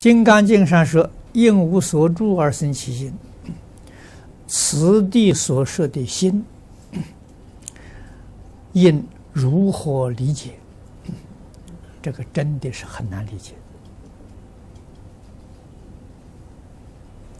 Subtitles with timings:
[0.00, 3.12] 金刚经上说：“应无所住而生其心。”
[4.48, 6.42] 此地所说的心，
[8.72, 10.52] 应如何理解？
[12.00, 13.52] 这个真的是很难理解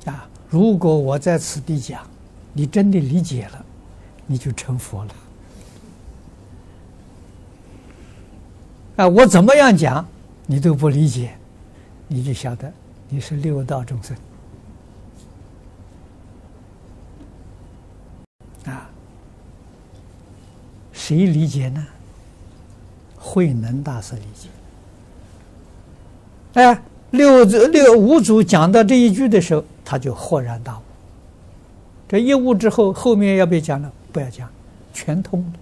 [0.05, 0.29] 啊！
[0.51, 2.07] 如果我在此地讲，
[2.53, 3.65] 你真的理解了，
[4.27, 5.15] 你就成佛了
[8.97, 9.09] 啊！
[9.09, 10.07] 我怎么样讲，
[10.45, 11.40] 你都不理解。
[12.13, 12.73] 你就晓得
[13.09, 14.17] 你是六道众生
[18.65, 18.91] 啊？
[20.93, 21.87] 谁理解呢？
[23.17, 24.49] 慧能大师理解。
[26.55, 26.83] 哎，
[27.13, 30.83] 六祖六五祖讲到这一句的时候，他就豁然大悟。
[32.09, 33.93] 这一悟之后，后面要不要讲了？
[34.11, 34.51] 不要讲，
[34.93, 35.60] 全通了。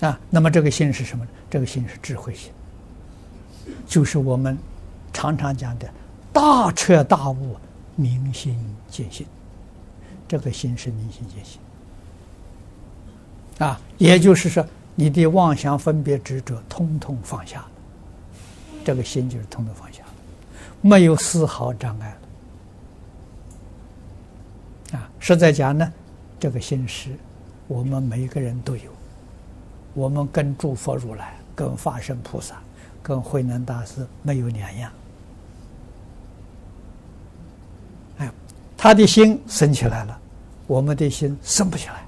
[0.00, 1.30] 啊，那么这个心是什么呢？
[1.50, 2.50] 这个心是智慧心，
[3.86, 4.56] 就是我们
[5.12, 5.86] 常常讲的
[6.32, 7.56] “大彻大悟，
[7.96, 9.26] 明心见性”。
[10.26, 11.60] 这个心是明心见性。
[13.58, 17.70] 啊，也就是说，你的妄想、分别、执着，通通放下了，
[18.82, 20.08] 这个心就是通通放下了，
[20.80, 22.16] 没有丝毫障碍
[24.92, 24.98] 了。
[24.98, 25.92] 啊，实在讲呢，
[26.38, 27.10] 这个心是
[27.68, 28.90] 我们每个人都有。
[29.94, 32.56] 我们跟诸佛如来、跟法身菩萨、
[33.02, 34.92] 跟慧能大师没有两样。
[38.18, 38.30] 哎，
[38.76, 40.20] 他的心升起来了，
[40.66, 42.04] 我们的心升不起来，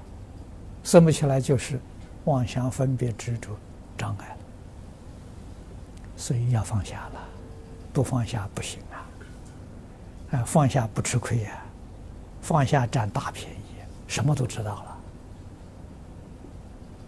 [0.83, 1.79] 升不起来就是
[2.25, 3.49] 妄想、分别、执着
[3.97, 4.37] 障碍了。
[6.15, 7.19] 所以要放下了，
[7.91, 8.95] 不放下不行啊！
[10.37, 11.61] 啊，放下不吃亏呀，
[12.41, 13.75] 放下占大便宜，
[14.07, 14.92] 什么都知道了。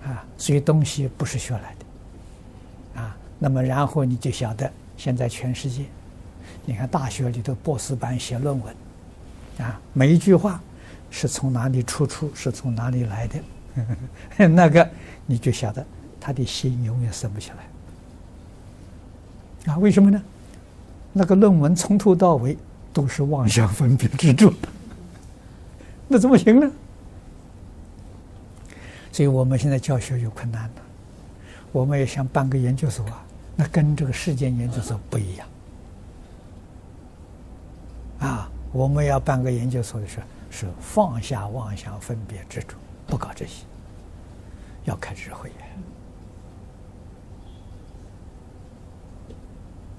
[0.06, 5.86] 啊，所以东西不是学来的，啊，那么然后你就晓得，现在全世界，
[6.64, 8.76] 你看大学里头博士班写论文，
[9.58, 10.62] 啊，每一句话
[11.10, 13.40] 是从哪里出处，是从哪里来的，
[13.76, 13.84] 呵
[14.38, 14.88] 呵那个
[15.26, 15.84] 你就晓得
[16.22, 17.50] 他的心永远生不起
[19.66, 20.22] 来，啊，为什么呢？
[21.14, 22.56] 那个论文从头到尾
[22.94, 24.54] 都是妄想分别执着，
[26.08, 26.72] 那怎么行呢？
[29.16, 30.82] 所以我们现在教学有困难了，
[31.72, 35.48] 我们也想办个研究所啊，那跟这个世间研究所不一样
[38.20, 38.52] 啊。
[38.74, 42.76] 我们要办个研究所的时候，是放下妄想、分别、执着，
[43.08, 43.64] 不搞这些，
[44.84, 45.50] 要开智慧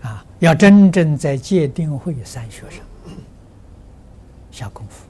[0.02, 2.84] 啊，要真正在戒定慧三学上
[4.50, 5.06] 下功夫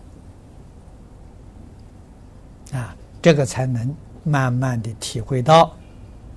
[2.76, 2.96] 啊。
[3.21, 3.94] 这个才能
[4.25, 5.75] 慢慢的体会到，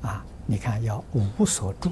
[0.02, 1.04] 啊，你看要
[1.38, 1.92] 无所住，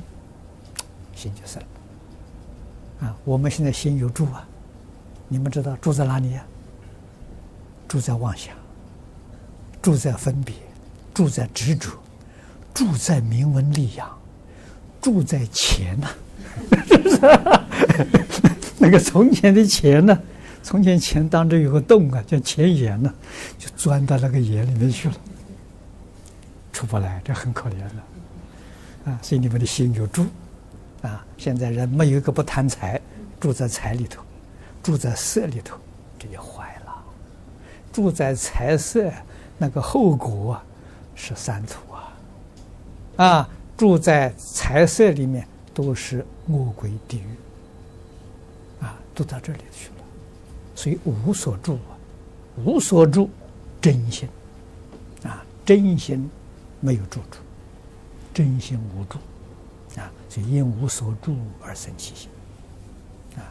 [1.15, 3.07] 心就生了。
[3.07, 4.47] 啊，我们现在心有住啊，
[5.27, 6.43] 你们知道住在哪里呀？
[7.87, 8.53] 住在妄想，
[9.81, 10.53] 住在分别，
[11.13, 11.91] 住在执着，
[12.73, 14.09] 住在名闻利养，
[15.01, 16.07] 住在钱呐，
[16.87, 17.19] 是不是？
[18.79, 20.19] 那个从前的钱呢？
[20.67, 23.13] 从前钱当中有个洞啊，叫钱眼呢，
[23.57, 25.15] 就钻到那个眼里面去了，
[26.73, 29.17] 出不来，这很可怜的，啊！
[29.23, 30.25] 所以你们的心有住，
[31.03, 31.25] 啊！
[31.37, 32.99] 现在人没有一个不贪财，
[33.39, 34.21] 住在财里头，
[34.83, 35.77] 住在色里头，
[36.19, 36.93] 这就坏了。
[37.93, 39.09] 住在财色，
[39.57, 40.63] 那个后果啊，
[41.15, 43.49] 是三途啊，啊！
[43.77, 49.93] 住在财色里面都是魔鬼地狱，啊，都到这里去了。
[50.77, 51.97] 所以无所住啊，
[52.63, 53.27] 无所住，
[53.81, 54.29] 真心。
[55.23, 56.29] 啊，真心
[56.79, 57.41] 没有住处，
[58.31, 59.17] 真心无住。
[59.99, 62.29] 啊，所以因无所住而生其心。
[63.35, 63.41] 啊，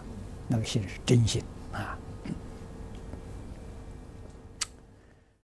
[0.47, 1.43] 那个心是真心。
[1.73, 1.99] 啊。